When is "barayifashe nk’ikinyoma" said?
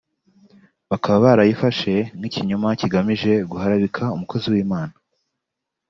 1.25-2.69